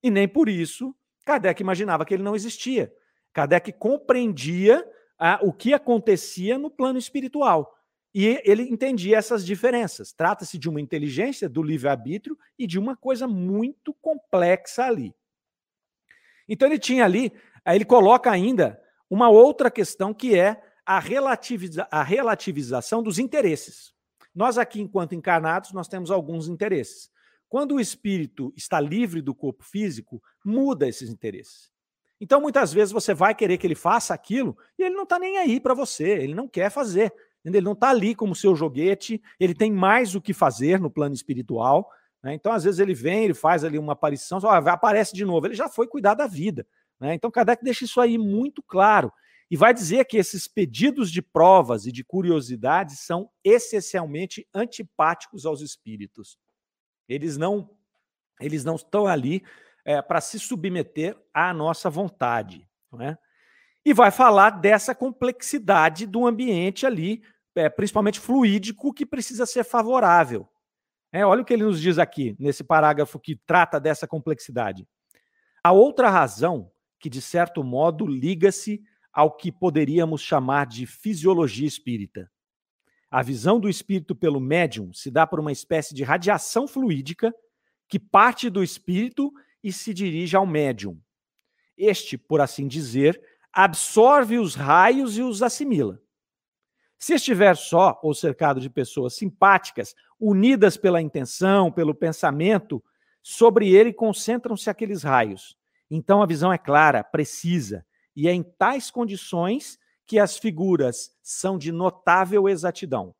[0.00, 2.92] E nem por isso Kardec imaginava que ele não existia.
[3.32, 4.86] Kardec compreendia
[5.18, 7.72] ah, o que acontecia no plano espiritual.
[8.14, 10.12] E ele entendia essas diferenças.
[10.12, 15.14] Trata-se de uma inteligência do livre-arbítrio e de uma coisa muito complexa ali.
[16.48, 17.32] Então ele tinha ali,
[17.66, 23.94] ele coloca ainda uma outra questão que é a, relativiza a relativização dos interesses.
[24.34, 27.10] Nós aqui, enquanto encarnados, nós temos alguns interesses.
[27.52, 31.70] Quando o espírito está livre do corpo físico, muda esses interesses.
[32.18, 35.36] Então, muitas vezes, você vai querer que ele faça aquilo e ele não está nem
[35.36, 37.12] aí para você, ele não quer fazer.
[37.44, 41.14] Ele não está ali como seu joguete, ele tem mais o que fazer no plano
[41.14, 41.90] espiritual.
[42.22, 42.32] Né?
[42.32, 45.54] Então, às vezes, ele vem, ele faz ali uma aparição, só, aparece de novo, ele
[45.54, 46.66] já foi cuidar da vida.
[46.98, 47.12] Né?
[47.12, 49.12] Então, Kardec deixa isso aí muito claro.
[49.50, 55.60] E vai dizer que esses pedidos de provas e de curiosidades são essencialmente antipáticos aos
[55.60, 56.38] espíritos.
[57.08, 57.70] Eles não,
[58.40, 59.42] eles não estão ali
[59.84, 62.68] é, para se submeter à nossa vontade.
[62.90, 63.18] Não é?
[63.84, 67.22] E vai falar dessa complexidade do ambiente ali,
[67.54, 70.48] é, principalmente fluídico, que precisa ser favorável.
[71.12, 74.86] É, olha o que ele nos diz aqui, nesse parágrafo que trata dessa complexidade.
[75.62, 82.30] A outra razão que, de certo modo, liga-se ao que poderíamos chamar de fisiologia espírita.
[83.12, 87.30] A visão do espírito pelo médium se dá por uma espécie de radiação fluídica
[87.86, 89.30] que parte do espírito
[89.62, 90.98] e se dirige ao médium.
[91.76, 93.22] Este, por assim dizer,
[93.52, 96.00] absorve os raios e os assimila.
[96.98, 102.82] Se estiver só ou cercado de pessoas simpáticas, unidas pela intenção, pelo pensamento,
[103.22, 105.54] sobre ele concentram-se aqueles raios.
[105.90, 107.84] Então a visão é clara, precisa,
[108.16, 113.14] e é em tais condições que as figuras são de notável exatidão.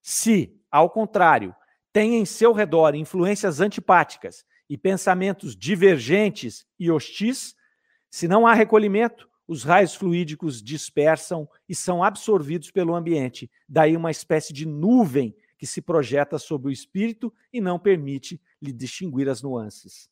[0.00, 1.54] Se, ao contrário,
[1.92, 7.54] tem em seu redor influências antipáticas e pensamentos divergentes e hostis,
[8.10, 13.50] se não há recolhimento, os raios fluídicos dispersam e são absorvidos pelo ambiente.
[13.68, 18.72] Daí uma espécie de nuvem que se projeta sobre o espírito e não permite lhe
[18.72, 20.08] distinguir as nuances.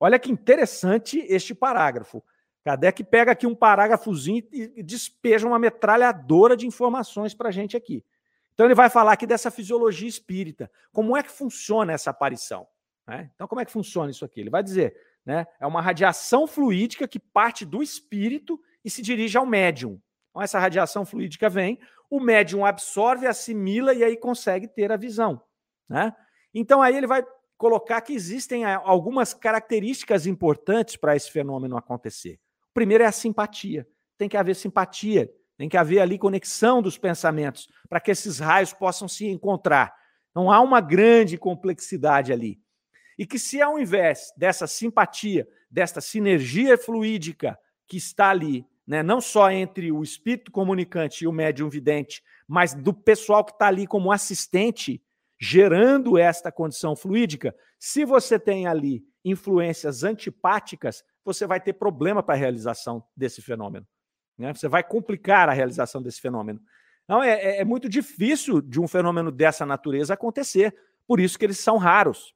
[0.00, 2.24] Olha que interessante este parágrafo.
[2.64, 8.04] Kardec pega aqui um parágrafozinho e despeja uma metralhadora de informações para a gente aqui.
[8.54, 10.70] Então ele vai falar aqui dessa fisiologia espírita.
[10.92, 12.66] Como é que funciona essa aparição?
[13.06, 13.30] Né?
[13.34, 14.40] Então, como é que funciona isso aqui?
[14.40, 15.46] Ele vai dizer, né?
[15.60, 20.00] É uma radiação fluídica que parte do espírito e se dirige ao médium.
[20.30, 25.42] Então, essa radiação fluídica vem, o médium absorve, assimila e aí consegue ter a visão.
[25.88, 26.14] Né?
[26.54, 27.24] Então, aí ele vai
[27.56, 32.40] colocar que existem eh, algumas características importantes para esse fenômeno acontecer.
[32.74, 33.86] Primeiro é a simpatia.
[34.16, 38.72] Tem que haver simpatia, tem que haver ali conexão dos pensamentos para que esses raios
[38.72, 39.94] possam se encontrar.
[40.34, 42.60] Não há uma grande complexidade ali.
[43.18, 49.20] E que se ao invés dessa simpatia, desta sinergia fluídica que está ali, né, não
[49.20, 53.86] só entre o espírito comunicante e o médium vidente, mas do pessoal que está ali
[53.86, 55.02] como assistente,
[55.38, 62.34] gerando esta condição fluídica, se você tem ali influências antipáticas, você vai ter problema para
[62.34, 63.86] a realização desse fenômeno.
[64.38, 64.52] Né?
[64.54, 66.60] Você vai complicar a realização desse fenômeno.
[67.04, 70.74] Então, é, é, é muito difícil de um fenômeno dessa natureza acontecer.
[71.06, 72.34] Por isso que eles são raros.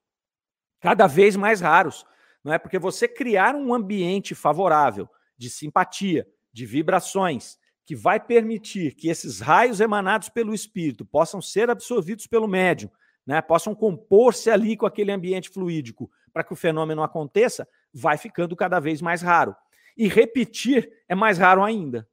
[0.81, 2.05] Cada vez mais raros.
[2.45, 2.59] Não é?
[2.59, 9.41] Porque você criar um ambiente favorável de simpatia, de vibrações, que vai permitir que esses
[9.41, 12.91] raios emanados pelo espírito possam ser absorvidos pelo médium,
[13.25, 18.55] né, possam compor-se ali com aquele ambiente fluídico para que o fenômeno aconteça, vai ficando
[18.55, 19.57] cada vez mais raro.
[19.97, 22.07] E repetir é mais raro ainda.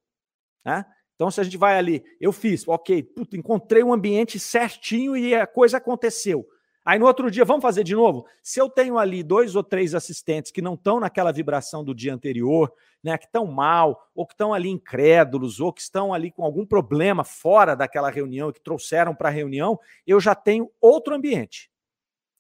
[0.63, 0.86] Né?
[1.13, 5.45] Então, se a gente vai ali, eu fiz, ok, encontrei um ambiente certinho e a
[5.45, 6.47] coisa aconteceu.
[6.86, 8.25] Aí no outro dia, vamos fazer de novo?
[8.41, 12.13] Se eu tenho ali dois ou três assistentes que não estão naquela vibração do dia
[12.13, 12.71] anterior,
[13.03, 16.65] né, que estão mal, ou que estão ali incrédulos, ou que estão ali com algum
[16.65, 21.72] problema fora daquela reunião que trouxeram para a reunião, eu já tenho outro ambiente.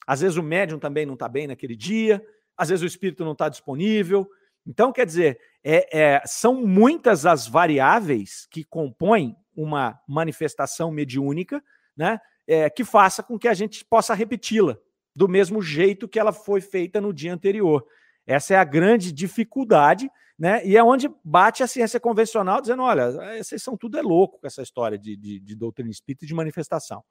[0.05, 2.23] Às vezes o médium também não está bem naquele dia,
[2.57, 4.27] às vezes o espírito não está disponível.
[4.65, 11.61] Então, quer dizer, é, é, são muitas as variáveis que compõem uma manifestação mediúnica,
[11.95, 12.19] né?
[12.47, 14.77] é, que faça com que a gente possa repeti-la
[15.15, 17.85] do mesmo jeito que ela foi feita no dia anterior.
[18.25, 20.65] Essa é a grande dificuldade, né?
[20.65, 23.11] E é onde bate a ciência convencional, dizendo: olha,
[23.41, 26.33] vocês são tudo é louco com essa história de, de, de doutrina espírita e de
[26.33, 27.03] manifestação.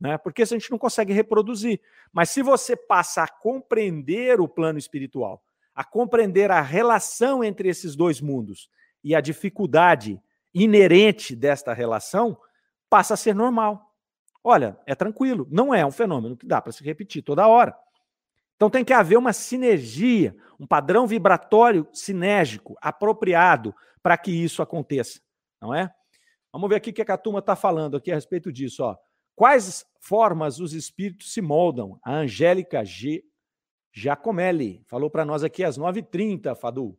[0.00, 0.16] Né?
[0.16, 1.80] Porque a gente não consegue reproduzir.
[2.12, 7.94] Mas se você passa a compreender o plano espiritual, a compreender a relação entre esses
[7.94, 8.70] dois mundos
[9.04, 10.20] e a dificuldade
[10.54, 12.38] inerente desta relação,
[12.88, 13.94] passa a ser normal.
[14.42, 17.76] Olha, é tranquilo, não é um fenômeno que dá para se repetir toda hora.
[18.56, 25.20] Então tem que haver uma sinergia, um padrão vibratório sinérgico, apropriado para que isso aconteça,
[25.60, 25.92] não é?
[26.52, 28.82] Vamos ver aqui o que a turma está falando aqui a respeito disso.
[28.82, 28.96] Ó.
[29.40, 31.98] Quais formas os espíritos se moldam?
[32.04, 33.24] A Angélica G.
[33.90, 36.98] Giacomelli falou para nós aqui às 9h30, Fadu.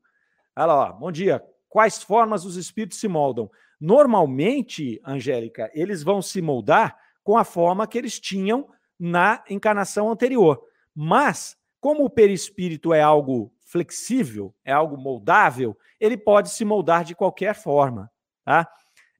[0.55, 1.45] Olha lá, bom dia.
[1.69, 3.47] Quais formas os espíritos se moldam?
[3.79, 8.67] Normalmente, Angélica, eles vão se moldar com a forma que eles tinham
[8.99, 10.59] na encarnação anterior.
[10.95, 17.13] Mas, como o perispírito é algo flexível, é algo moldável, ele pode se moldar de
[17.13, 18.11] qualquer forma.
[18.43, 18.67] Tá?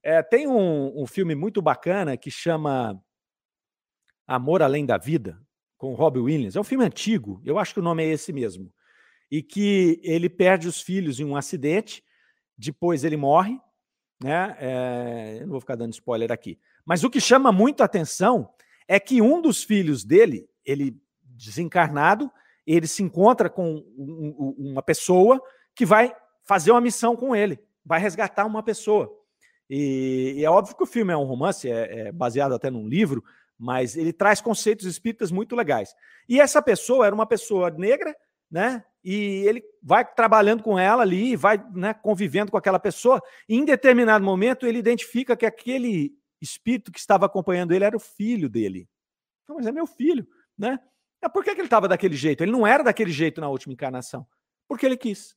[0.02, 3.00] É, tem um, um, filme muito bacana que chama
[4.34, 5.38] Amor Além da Vida,
[5.76, 6.56] com Robbie Williams.
[6.56, 8.72] É um filme antigo, eu acho que o nome é esse mesmo.
[9.30, 12.02] E que ele perde os filhos em um acidente,
[12.56, 13.60] depois ele morre.
[14.22, 14.56] Né?
[14.58, 16.58] É, eu não vou ficar dando spoiler aqui.
[16.84, 18.48] Mas o que chama muito atenção
[18.88, 22.30] é que um dos filhos dele, ele desencarnado,
[22.66, 23.84] ele se encontra com
[24.56, 25.42] uma pessoa
[25.74, 26.14] que vai
[26.44, 29.12] fazer uma missão com ele, vai resgatar uma pessoa.
[29.68, 32.86] E, e é óbvio que o filme é um romance, é, é, baseado até num
[32.88, 33.24] livro,
[33.62, 35.94] mas ele traz conceitos espíritas muito legais.
[36.28, 38.12] E essa pessoa era uma pessoa negra,
[38.50, 38.84] né?
[39.04, 43.22] E ele vai trabalhando com ela ali, vai né, convivendo com aquela pessoa.
[43.48, 48.00] E em determinado momento ele identifica que aquele espírito que estava acompanhando ele era o
[48.00, 48.88] filho dele.
[49.48, 50.26] Não, mas é meu filho,
[50.58, 50.80] né?
[51.22, 52.42] É por que ele estava daquele jeito?
[52.42, 54.26] Ele não era daquele jeito na última encarnação.
[54.66, 55.36] Porque ele quis.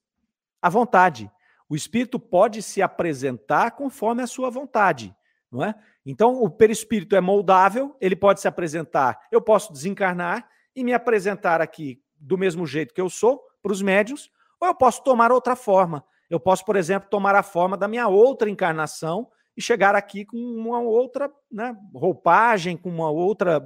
[0.59, 1.31] A vontade.
[1.69, 5.15] O espírito pode se apresentar conforme a sua vontade,
[5.55, 5.73] não é?
[6.05, 9.19] Então, o perispírito é moldável, ele pode se apresentar.
[9.31, 13.81] Eu posso desencarnar e me apresentar aqui do mesmo jeito que eu sou para os
[13.81, 16.03] médios, ou eu posso tomar outra forma.
[16.29, 20.37] Eu posso, por exemplo, tomar a forma da minha outra encarnação e chegar aqui com
[20.37, 23.59] uma outra né, roupagem, com uma outra,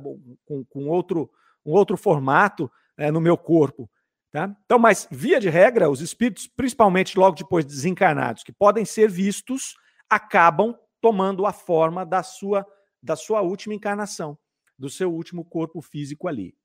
[0.46, 1.30] com, com outro,
[1.66, 3.90] um outro formato é, no meu corpo.
[4.32, 4.56] Tá?
[4.66, 9.76] Então, mas via de regra, os espíritos, principalmente logo depois desencarnados, que podem ser vistos,
[10.08, 12.66] acabam tomando a forma da sua,
[13.02, 14.38] da sua última encarnação,
[14.78, 16.56] do seu último corpo físico ali.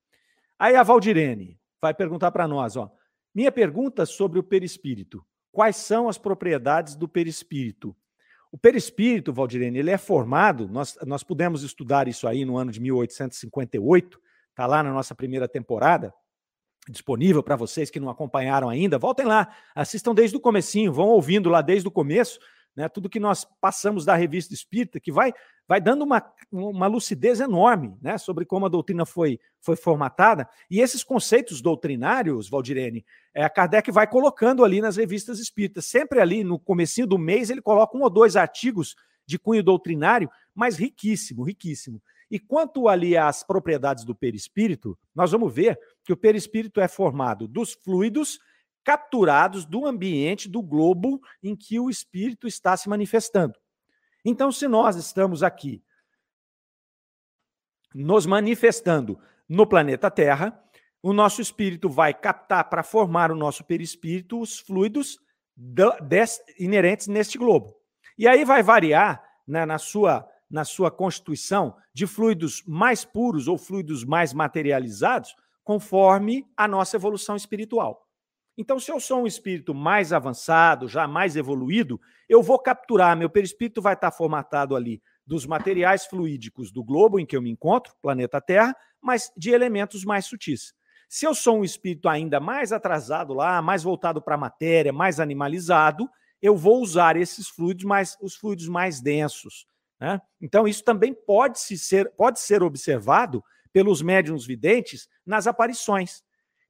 [0.59, 2.91] Aí a Valdirene vai perguntar para nós, ó.
[3.35, 5.25] Minha pergunta sobre o perispírito.
[5.51, 7.97] Quais são as propriedades do perispírito?
[8.51, 12.81] O perispírito, Valdirene, ele é formado, nós, nós pudemos estudar isso aí no ano de
[12.81, 14.21] 1858,
[14.51, 16.15] está lá na nossa primeira temporada,
[16.89, 18.99] disponível para vocês que não acompanharam ainda.
[18.99, 22.39] Voltem lá, assistam desde o comecinho, vão ouvindo lá desde o começo,
[22.77, 25.33] né, tudo que nós passamos da revista Espírita, que vai,
[25.67, 30.49] vai dando uma, uma lucidez enorme né, sobre como a doutrina foi, foi formatada.
[30.71, 35.87] E esses conceitos doutrinários, Valdirene, é, a Kardec vai colocando ali nas revistas espíritas.
[35.87, 38.95] Sempre ali no comecinho do mês ele coloca um ou dois artigos
[39.27, 42.03] de cunho doutrinário, mas riquíssimo, riquíssimo.
[42.31, 47.47] E quanto ali às propriedades do perispírito, nós vamos ver que o perispírito é formado
[47.47, 48.39] dos fluidos
[48.85, 53.59] capturados do ambiente do globo em que o espírito está se manifestando.
[54.25, 55.83] Então, se nós estamos aqui
[57.95, 59.19] nos manifestando
[59.49, 60.61] no planeta Terra,
[61.03, 65.19] o nosso espírito vai captar para formar o nosso perispírito os fluidos
[66.59, 67.77] inerentes neste globo.
[68.19, 73.59] E aí vai variar né, na, sua, na sua constituição de fluidos mais puros ou
[73.59, 78.04] fluidos mais materializados, conforme a nossa evolução espiritual.
[78.57, 83.29] Então, se eu sou um espírito mais avançado, já mais evoluído, eu vou capturar, meu
[83.29, 87.95] perispírito vai estar formatado ali dos materiais fluídicos do globo em que eu me encontro,
[88.01, 90.73] planeta Terra, mas de elementos mais sutis.
[91.09, 95.21] Se eu sou um espírito ainda mais atrasado lá, mais voltado para a matéria, mais
[95.21, 96.09] animalizado,
[96.41, 99.67] eu vou usar esses fluidos, mais os fluidos mais densos.
[100.01, 100.21] Né?
[100.41, 103.43] Então, isso também pode, -se ser, pode ser observado
[103.73, 106.23] pelos médiums videntes nas aparições.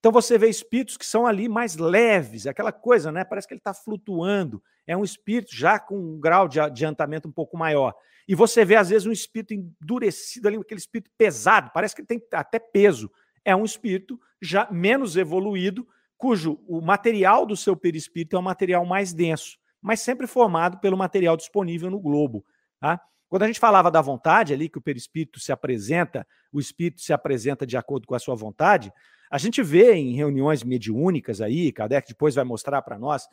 [0.04, 3.24] Então você vê espíritos que são ali mais leves, aquela coisa, né?
[3.24, 4.62] Parece que ele está flutuando.
[4.86, 7.94] É um espírito já com um grau de adiantamento um pouco maior.
[8.28, 12.06] E você vê, às vezes, um espírito endurecido ali, aquele espírito pesado, parece que ele
[12.06, 13.10] tem até peso.
[13.46, 15.88] É um espírito já menos evoluído,
[16.18, 20.98] cujo o material do seu perispírito é um material mais denso, mas sempre formado pelo
[20.98, 22.44] material disponível no globo.
[22.78, 23.00] Tá?
[23.26, 27.14] Quando a gente falava da vontade ali, que o perispírito se apresenta, o espírito se
[27.14, 28.92] apresenta de acordo com a sua vontade,
[29.34, 33.28] a gente vê em reuniões mediúnicas aí, Kardec depois vai mostrar para nós,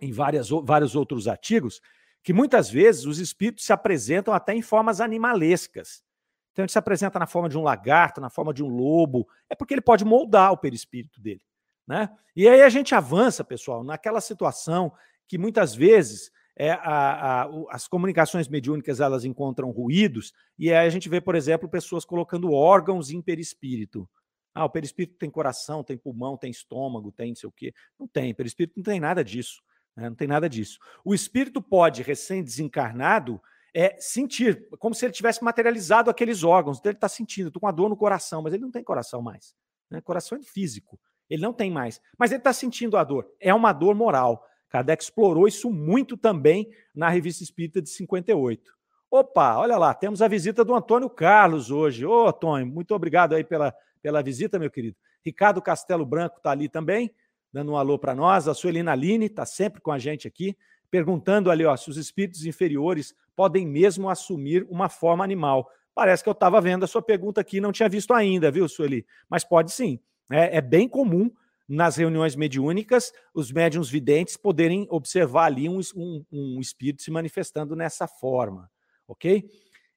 [0.00, 1.82] em várias, vários outros artigos,
[2.22, 6.02] que muitas vezes os espíritos se apresentam até em formas animalescas.
[6.50, 9.54] Então ele se apresenta na forma de um lagarto, na forma de um lobo, é
[9.54, 11.42] porque ele pode moldar o perispírito dele.
[11.86, 12.08] Né?
[12.34, 14.94] E aí a gente avança, pessoal, naquela situação
[15.28, 20.90] que muitas vezes é, a, a, as comunicações mediúnicas elas encontram ruídos, e aí a
[20.90, 24.08] gente vê, por exemplo, pessoas colocando órgãos em perispírito.
[24.54, 27.74] Ah, o perispírito tem coração, tem pulmão, tem estômago, tem não sei o quê.
[27.98, 29.62] Não tem, perispírito não tem nada disso.
[29.96, 30.08] Né?
[30.08, 30.78] Não tem nada disso.
[31.04, 33.40] O espírito pode, recém-desencarnado,
[33.74, 36.78] é, sentir, como se ele tivesse materializado aqueles órgãos.
[36.78, 39.22] Então ele está sentindo, estou com uma dor no coração, mas ele não tem coração
[39.22, 39.54] mais.
[39.90, 40.00] Né?
[40.00, 40.98] Coração é físico,
[41.28, 42.00] ele não tem mais.
[42.18, 43.30] Mas ele está sentindo a dor.
[43.40, 44.46] É uma dor moral.
[44.68, 48.72] Kardec explorou isso muito também na Revista Espírita de 58.
[49.10, 52.06] Opa, olha lá, temos a visita do Antônio Carlos hoje.
[52.06, 54.96] Ô, Antônio, muito obrigado aí pela, pela visita, meu querido.
[55.24, 57.14] Ricardo Castelo Branco está ali também
[57.52, 58.48] dando um alô para nós.
[58.48, 60.56] A Suelina Aline está sempre com a gente aqui,
[60.90, 65.70] perguntando ali ó, se os espíritos inferiores podem mesmo assumir uma forma animal.
[65.94, 69.06] Parece que eu estava vendo a sua pergunta aqui não tinha visto ainda, viu, Sueli?
[69.28, 70.00] Mas pode sim.
[70.30, 71.30] É, é bem comum
[71.68, 77.76] nas reuniões mediúnicas os médiums videntes poderem observar ali um, um, um espírito se manifestando
[77.76, 78.70] nessa forma,
[79.06, 79.48] ok?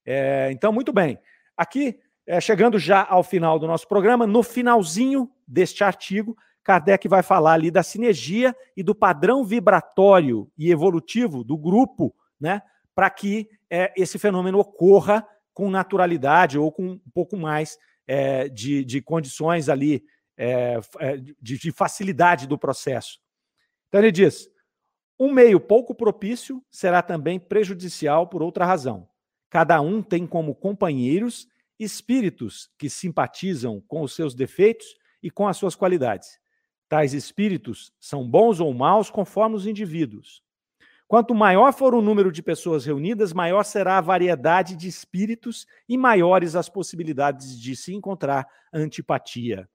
[0.06, 1.18] É, então, muito bem.
[1.58, 7.21] Aqui, é, chegando já ao final do nosso programa, no finalzinho deste artigo, Kardec vai
[7.21, 12.61] falar ali da sinergia e do padrão vibratório e evolutivo do grupo, né,
[12.95, 18.84] para que é, esse fenômeno ocorra com naturalidade ou com um pouco mais é, de,
[18.84, 20.03] de, condições ali,
[20.38, 23.19] é, é, de, de facilidade do processo.
[23.88, 24.49] Então ele diz:
[25.19, 29.07] um meio pouco propício será também prejudicial por outra razão.
[29.49, 31.47] Cada um tem como companheiros
[31.80, 34.88] espíritos que simpatizam com os seus defeitos
[35.21, 36.39] e com as suas qualidades.
[36.88, 40.43] Tais espíritos são bons ou maus conforme os indivíduos.
[41.07, 45.97] Quanto maior for o número de pessoas reunidas, maior será a variedade de espíritos e
[45.97, 49.69] maiores as possibilidades de se encontrar antipatia.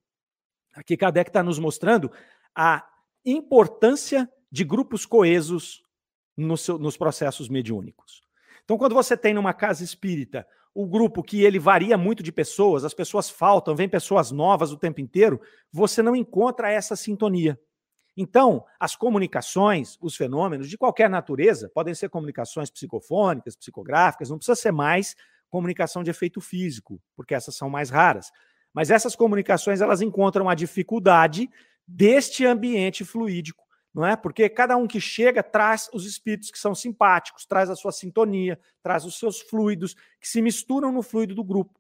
[0.75, 2.11] Aqui Kardec está nos mostrando
[2.55, 2.85] a
[3.25, 5.83] importância de grupos coesos
[6.37, 8.23] no seu, nos processos mediúnicos.
[8.65, 12.85] Então, quando você tem numa casa espírita o grupo que ele varia muito de pessoas,
[12.85, 15.41] as pessoas faltam, vem pessoas novas o tempo inteiro,
[15.73, 17.59] você não encontra essa sintonia.
[18.17, 24.57] Então, as comunicações, os fenômenos de qualquer natureza, podem ser comunicações psicofônicas, psicográficas, não precisa
[24.57, 25.17] ser mais
[25.49, 28.31] comunicação de efeito físico, porque essas são mais raras.
[28.73, 31.49] Mas essas comunicações, elas encontram a dificuldade
[31.87, 33.65] deste ambiente fluídico
[33.95, 34.17] não é?
[34.17, 38.59] Porque cada um que chega traz os espíritos que são simpáticos, traz a sua sintonia,
[38.83, 41.79] traz os seus fluidos que se misturam no fluido do grupo.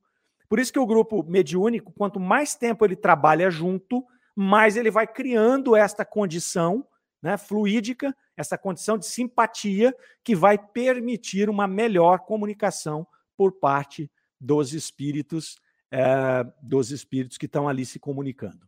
[0.48, 4.04] Por isso que o grupo mediúnico, quanto mais tempo ele trabalha junto,
[4.34, 6.84] mais ele vai criando esta condição,
[7.22, 9.94] né, fluídica, essa condição de simpatia
[10.24, 13.06] que vai permitir uma melhor comunicação
[13.36, 15.56] por parte dos espíritos,
[15.90, 18.66] é, dos espíritos que estão ali se comunicando.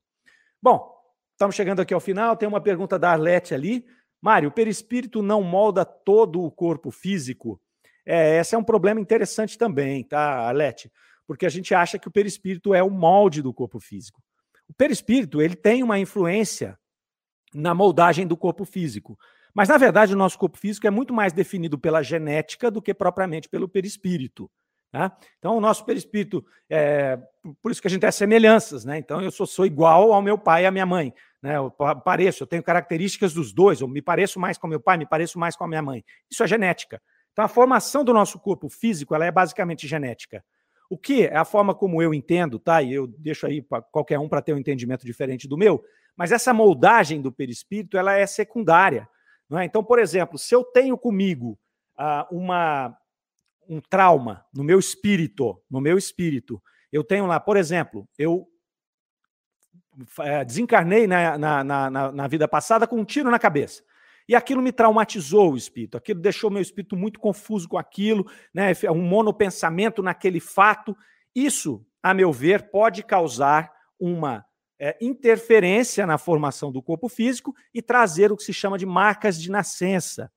[0.63, 1.02] Bom,
[1.43, 2.37] Estamos chegando aqui ao final.
[2.37, 3.85] Tem uma pergunta da Arlete ali.
[4.21, 7.61] Mário, o perispírito não molda todo o corpo físico?
[8.07, 10.89] É, esse é um problema interessante também, tá, Arlete?
[11.27, 14.23] Porque a gente acha que o perispírito é o molde do corpo físico.
[14.69, 16.79] O perispírito ele tem uma influência
[17.53, 19.19] na moldagem do corpo físico.
[19.53, 22.95] Mas, na verdade, o nosso corpo físico é muito mais definido pela genética do que
[22.95, 24.49] propriamente pelo perispírito.
[24.93, 25.17] Tá?
[25.39, 27.19] Então, o nosso perispírito, é,
[27.63, 28.99] por isso que a gente tem semelhanças, né?
[28.99, 31.57] Então, eu sou, sou igual ao meu pai e à minha mãe, né?
[31.57, 35.07] Eu pareço, eu tenho características dos dois, eu me pareço mais com meu pai, me
[35.07, 36.05] pareço mais com a minha mãe.
[36.31, 37.01] Isso é genética.
[37.33, 40.45] Então, a formação do nosso corpo físico, ela é basicamente genética.
[40.91, 42.83] O que é a forma como eu entendo, tá?
[42.83, 45.83] E eu deixo aí para qualquer um para ter um entendimento diferente do meu,
[46.15, 49.09] mas essa moldagem do perispírito, ela é secundária,
[49.49, 49.65] não é?
[49.65, 51.59] Então, por exemplo, se eu tenho comigo
[51.97, 52.95] ah, uma
[53.73, 56.63] um trauma no meu espírito, no meu espírito.
[56.93, 58.47] Eu tenho lá, por exemplo, eu
[60.21, 63.83] é, desencarnei na, na, na, na, vida passada com um tiro na cabeça.
[64.29, 68.73] E aquilo me traumatizou o espírito, aquilo deixou meu espírito muito confuso com aquilo, né?
[68.91, 70.97] um monopensamento naquele fato.
[71.35, 74.45] Isso, a meu ver, pode causar uma
[74.79, 79.41] é, interferência na formação do corpo físico e trazer o que se chama de marcas
[79.41, 80.31] de nascença.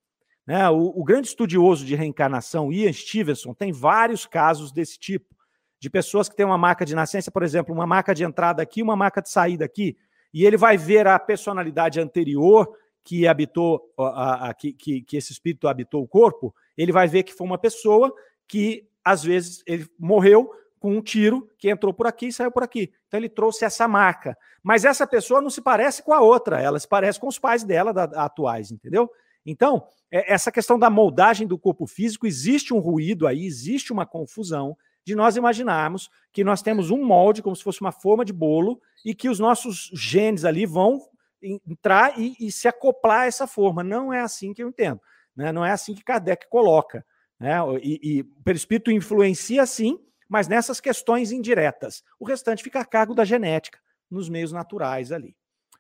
[0.45, 0.69] Né?
[0.69, 5.35] O, o grande estudioso de reencarnação, Ian Stevenson, tem vários casos desse tipo,
[5.79, 8.81] de pessoas que têm uma marca de nascença, por exemplo, uma marca de entrada aqui,
[8.81, 9.97] uma marca de saída aqui,
[10.33, 12.67] e ele vai ver a personalidade anterior
[13.03, 17.23] que habitou, a, a, que, que, que esse espírito habitou o corpo, ele vai ver
[17.23, 18.13] que foi uma pessoa
[18.47, 22.63] que, às vezes, ele morreu com um tiro que entrou por aqui e saiu por
[22.63, 22.91] aqui.
[23.07, 24.37] Então ele trouxe essa marca.
[24.61, 27.63] Mas essa pessoa não se parece com a outra, ela se parece com os pais
[27.63, 29.09] dela da, atuais, entendeu?
[29.45, 34.05] Então, é, essa questão da moldagem do corpo físico, existe um ruído aí, existe uma
[34.05, 38.33] confusão de nós imaginarmos que nós temos um molde, como se fosse uma forma de
[38.33, 40.99] bolo, e que os nossos genes ali vão
[41.41, 43.83] entrar e, e se acoplar a essa forma.
[43.83, 44.99] Não é assim que eu entendo.
[45.35, 45.51] Né?
[45.51, 47.05] Não é assim que Kardec coloca.
[47.39, 47.55] Né?
[47.83, 52.03] E, e o perispírito influencia sim, mas nessas questões indiretas.
[52.19, 53.79] O restante fica a cargo da genética,
[54.09, 55.35] nos meios naturais ali.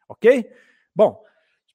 [0.07, 0.51] Ok?
[0.95, 1.23] Bom,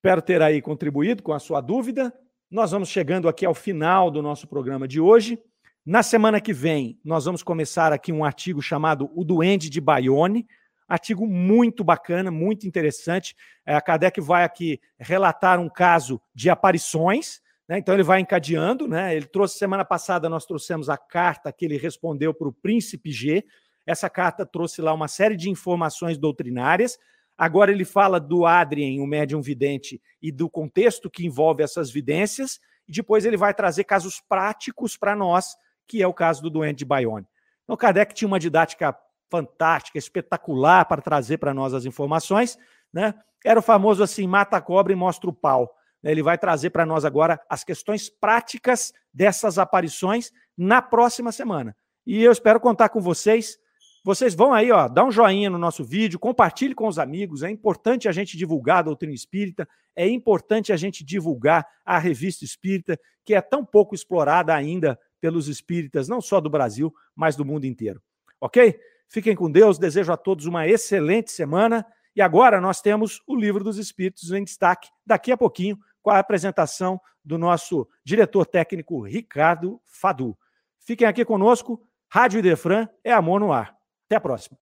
[0.01, 2.11] Espero ter aí contribuído com a sua dúvida.
[2.51, 5.39] Nós vamos chegando aqui ao final do nosso programa de hoje.
[5.85, 10.47] Na semana que vem, nós vamos começar aqui um artigo chamado O Duende de Bayonne.
[10.89, 13.37] Artigo muito bacana, muito interessante.
[13.67, 17.77] É, a Kardec vai aqui relatar um caso de aparições, né?
[17.77, 18.89] então ele vai encadeando.
[18.89, 19.15] Né?
[19.15, 23.45] Ele trouxe, semana passada, nós trouxemos a carta que ele respondeu para o Príncipe G.
[23.87, 26.99] Essa carta trouxe lá uma série de informações doutrinárias.
[27.41, 32.61] Agora ele fala do Adrien, o médium vidente, e do contexto que envolve essas vidências,
[32.87, 35.57] e depois ele vai trazer casos práticos para nós,
[35.89, 37.27] que é o caso do doente de Bayonne.
[37.65, 38.95] Então, Kardec tinha uma didática
[39.31, 42.59] fantástica, espetacular para trazer para nós as informações,
[42.93, 43.15] né?
[43.43, 45.75] Era o famoso assim, mata a cobra e mostra o pau.
[46.05, 51.75] Ele vai trazer para nós agora as questões práticas dessas aparições na próxima semana.
[52.07, 53.59] E eu espero contar com vocês
[54.03, 57.43] vocês vão aí, ó, dá um joinha no nosso vídeo, compartilhe com os amigos.
[57.43, 62.45] É importante a gente divulgar a doutrina espírita, é importante a gente divulgar a revista
[62.45, 67.45] espírita, que é tão pouco explorada ainda pelos espíritas, não só do Brasil, mas do
[67.45, 68.03] mundo inteiro.
[68.41, 68.79] Ok?
[69.07, 71.85] Fiquem com Deus, desejo a todos uma excelente semana.
[72.17, 76.19] E agora nós temos o Livro dos Espíritos em destaque, daqui a pouquinho, com a
[76.19, 80.37] apresentação do nosso diretor técnico Ricardo Fadu.
[80.79, 81.87] Fiquem aqui conosco.
[82.09, 83.80] Rádio Idefran é amor no ar.
[84.11, 84.57] Até a próxima.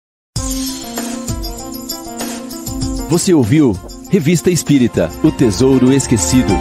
[3.08, 3.74] Você ouviu
[4.10, 6.52] Revista Espírita O Tesouro Esquecido.